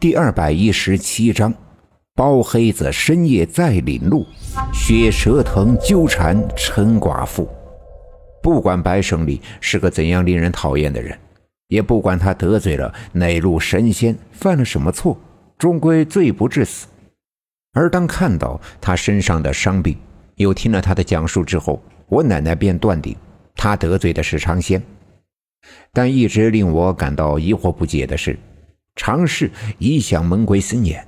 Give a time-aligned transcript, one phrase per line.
[0.00, 1.52] 第二百一十七章，
[2.14, 4.26] 包黑子深夜再领路，
[4.72, 7.46] 血蛇藤纠缠陈寡妇。
[8.42, 11.18] 不管白胜利是个怎样令人讨厌的人，
[11.68, 15.18] 也不管他得罪了哪路神仙，犯了什么错，
[15.58, 16.86] 终归罪不至死。
[17.74, 19.94] 而当看到他身上的伤病，
[20.36, 21.78] 又听了他的讲述之后，
[22.08, 23.14] 我奶奶便断定
[23.54, 24.82] 他得罪的是长仙。
[25.92, 28.38] 但一直令我感到疑惑不解的是。
[29.02, 31.02] 常氏一向门规森严，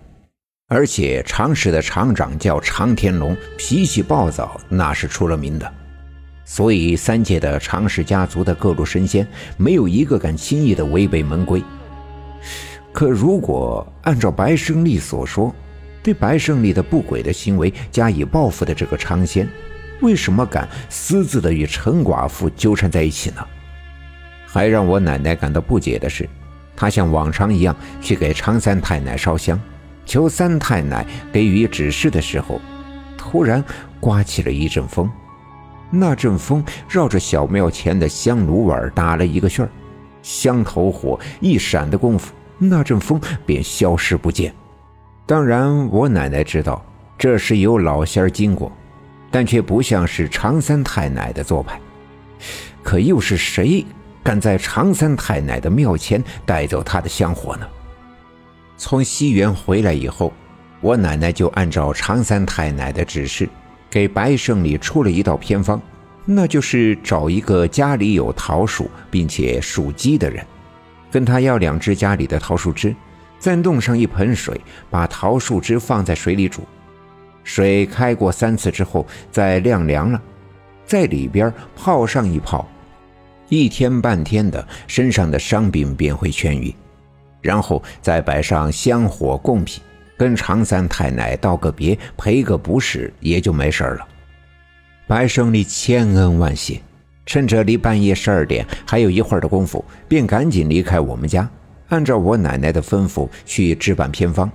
[0.67, 5.75] 而且常氏的厂长叫常天龙，脾气暴躁，那是出了名的。
[6.43, 11.63] 所以三界的常氏家族的各路神仙，没有一个敢轻易的违背门规。
[12.95, 15.55] 可如果按照白胜利所说，
[16.03, 19.47] 对白胜利的不轨的行为加以报复的这个常仙，
[20.01, 23.47] 为什么敢私自的与陈寡妇纠缠在一起呢？
[24.47, 26.27] 还让我奶奶感到不解的是。
[26.83, 29.57] 他像往常一样去给常三太奶烧香，
[30.05, 32.61] 求三太奶给予指示的时候，
[33.17, 33.63] 突然
[34.01, 35.09] 刮起了一阵风。
[35.93, 39.71] 那阵风绕着小庙前的香炉碗打了一个旋儿，
[40.25, 44.53] 香头火一闪的功夫，那阵风便消失不见。
[45.25, 46.85] 当然，我奶奶知道
[47.17, 48.73] 这是有老仙儿经过，
[49.31, 51.81] 但却不像是常三太奶的做派。
[52.83, 53.87] 可又是谁？
[54.23, 57.67] 敢在常三太奶的庙前带走她的香火呢？
[58.77, 60.33] 从西园回来以后，
[60.81, 63.49] 我奶奶就按照常三太奶的指示，
[63.91, 65.81] 给白胜利出了一道偏方，
[66.25, 70.45] 那就是找一个家里有桃树并且属鸡的人，
[71.11, 72.95] 跟他要两只家里的桃树枝，
[73.39, 76.63] 再弄上一盆水，把桃树枝放在水里煮，
[77.45, 80.21] 水开过三次之后再晾凉了，
[80.85, 82.69] 在里边泡上一泡。
[83.55, 86.75] 一天半天的，身上的伤病便会痊愈，
[87.43, 89.83] 然后再摆上香火贡品，
[90.17, 94.09] 跟常三太奶道个别，赔个不是，也就没事了。
[95.07, 96.81] 白胜利千恩万谢，
[97.27, 101.47] 趁着离半夜十二点还有一会儿的功夫，便赶紧离开我们家，
[101.89, 104.51] 按照我奶奶的吩咐去置办偏方。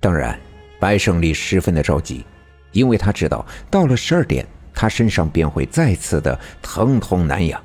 [0.00, 0.36] 当然，
[0.80, 2.24] 白胜利十分的着急，
[2.72, 4.44] 因为他知道到了十二点，
[4.74, 7.62] 他身上便会再次的疼痛难养。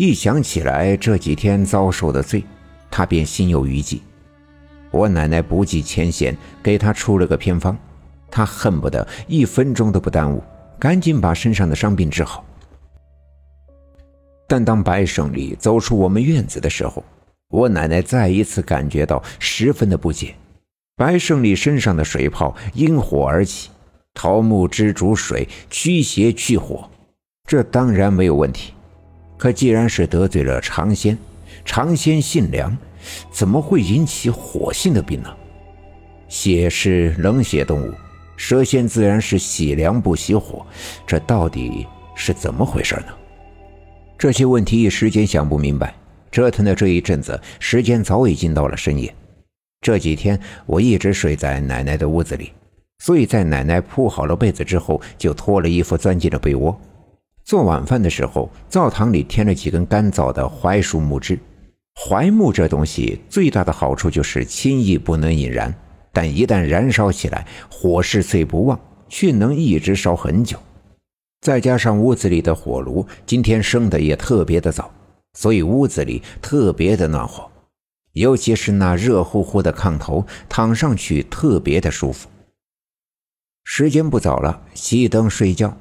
[0.00, 2.42] 一想起来这几天遭受的罪，
[2.90, 4.00] 他便心有余悸。
[4.90, 7.76] 我奶奶不计前嫌，给他出了个偏方，
[8.30, 10.42] 他恨不得一分钟都不耽误，
[10.78, 12.42] 赶紧把身上的伤病治好。
[14.48, 17.04] 但当白胜利走出我们院子的时候，
[17.50, 20.34] 我奶奶再一次感觉到十分的不解。
[20.96, 23.68] 白胜利身上的水泡因火而起，
[24.14, 26.88] 桃木枝煮水驱邪去火，
[27.46, 28.72] 这当然没有问题。
[29.40, 31.16] 可既然是得罪了长仙，
[31.64, 32.76] 长仙性凉，
[33.32, 35.34] 怎么会引起火性的病呢？
[36.28, 37.90] 血是冷血动物，
[38.36, 40.66] 蛇仙自然是喜凉不喜火，
[41.06, 43.06] 这到底是怎么回事呢？
[44.18, 45.94] 这些问题一时间想不明白，
[46.30, 49.10] 折腾的这一阵子，时间早已经到了深夜。
[49.80, 52.52] 这几天我一直睡在奶奶的屋子里，
[52.98, 56.78] 所以在奶奶铺好了被子之后，就脱了衣服钻进了被窝。
[57.44, 61.38] 做晚饭的时候，灶堂里添了几根干燥的槐树木枝。
[61.94, 65.74] 槐木这东西最大的好处就是轻易不能引燃，
[66.12, 70.58] 但一旦燃烧起来，火势虽不旺，却能一直烧很久。
[71.40, 74.90] 再加上屋子里的火炉今天生的也特别的早，
[75.34, 77.50] 所以屋子里特别的暖和，
[78.12, 82.28] 尤其是那热乎乎的炕头，躺上去特别的舒服。
[83.64, 85.76] 时间不早了，熄灯睡觉。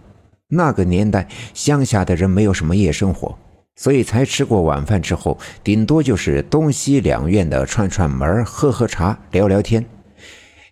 [0.52, 3.38] 那个年代，乡下的人没有什么夜生活，
[3.76, 9.86] 所以才吃过晚饭之后，顶多就是东西两院的串串门、喝喝茶、聊聊天。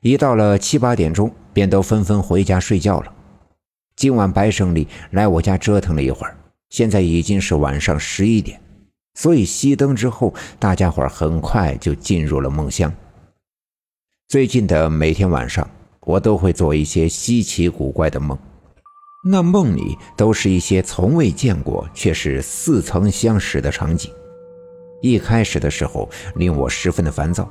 [0.01, 3.13] 一到了七八点钟，便都纷纷回家睡觉了。
[3.95, 6.35] 今晚白胜利来我家折腾了一会儿，
[6.69, 8.59] 现在已经是晚上十一点，
[9.13, 12.91] 所以熄灯之后，大家伙很快就进入了梦乡。
[14.27, 15.69] 最近的每天晚上，
[16.01, 18.37] 我都会做一些稀奇古怪的梦。
[19.23, 24.11] 那梦里都是一些从未见过却是似曾相识的场景。
[25.01, 27.49] 一开始的时候令我十分的烦躁，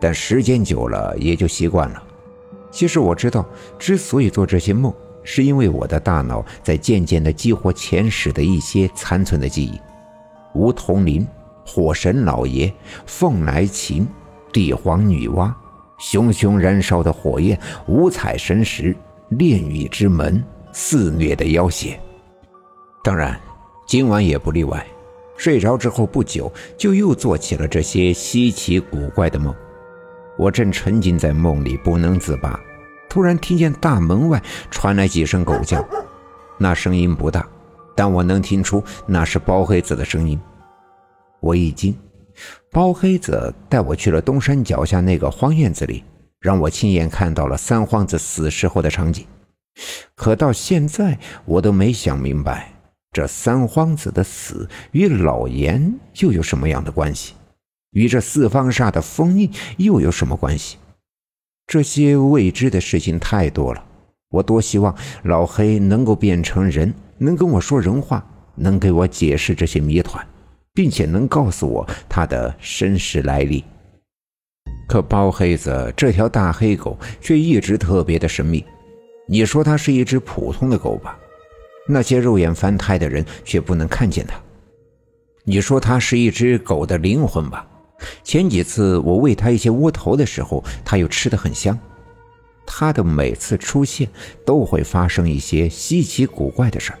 [0.00, 2.02] 但时间久了也就习惯了。
[2.70, 3.48] 其实我知道，
[3.78, 4.92] 之所以做这些梦，
[5.22, 9.80] 是因为我的大脑在渐渐的激活前世的一些残存的记忆。
[10.54, 11.26] 梧桐林、
[11.64, 12.72] 火神老爷、
[13.06, 14.06] 凤来琴、
[14.52, 15.52] 帝皇女娲、
[15.98, 18.94] 熊熊燃烧的火焰、五彩神石、
[19.30, 20.44] 炼狱之门。
[20.72, 21.98] 肆虐的要挟，
[23.02, 23.38] 当然，
[23.86, 24.86] 今晚也不例外。
[25.36, 29.54] 睡着之后不久，就又做起了这些稀奇古怪的梦。
[30.36, 32.58] 我正沉浸在梦里不能自拔，
[33.08, 35.84] 突然听见大门外传来几声狗叫，
[36.58, 37.48] 那声音不大，
[37.94, 40.38] 但我能听出那是包黑子的声音。
[41.40, 41.96] 我一惊，
[42.72, 46.02] 包黑子带我去了东山脚下那个荒院子里，
[46.40, 49.24] 让我亲眼看到了三皇子死时候的场景。
[50.18, 52.72] 可到现在，我都没想明白，
[53.12, 57.34] 这三皇子的死与老严又有什么样的关系？
[57.92, 60.76] 与这四方煞的封印又有什么关系？
[61.68, 63.84] 这些未知的事情太多了，
[64.30, 64.92] 我多希望
[65.22, 70.26] 老黑能够变成人，能跟我说人话，能给我解释这些谜团，
[70.74, 73.62] 并且能告诉我他的身世来历。
[74.88, 78.64] 可包黑子这条大黑狗却一直特别的神秘。
[79.30, 81.18] 你说它是一只普通的狗吧？
[81.86, 84.40] 那些肉眼凡胎的人却不能看见它。
[85.44, 87.66] 你说它是一只狗的灵魂吧？
[88.24, 91.78] 前几次我喂它一些窝头的时候，它又吃得很香。
[92.66, 94.08] 它的每次出现
[94.46, 96.98] 都会发生一些稀奇古怪的事儿。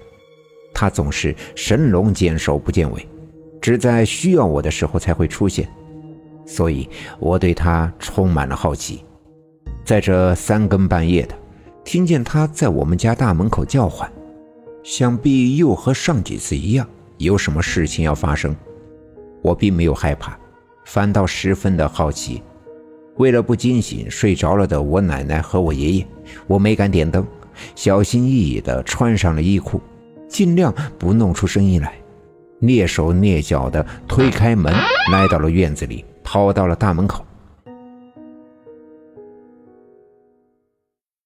[0.74, 3.08] 它总是神龙见首不见尾，
[3.60, 5.66] 只在需要我的时候才会出现，
[6.46, 6.88] 所以
[7.18, 9.02] 我对它充满了好奇。
[9.82, 11.34] 在这三更半夜的。
[11.88, 14.12] 听见他在我们家大门口叫唤，
[14.82, 16.86] 想必又和上几次一样，
[17.16, 18.54] 有什么事情要发生。
[19.40, 20.38] 我并没有害怕，
[20.84, 22.42] 反倒十分的好奇。
[23.16, 26.06] 为了不惊醒睡着了的我奶奶和我爷爷，
[26.46, 27.26] 我没敢点灯，
[27.74, 29.80] 小心翼翼地穿上了衣裤，
[30.28, 31.94] 尽量不弄出声音来，
[32.60, 34.74] 蹑手蹑脚地推开门，
[35.10, 37.24] 来到了院子里，跑到了大门口。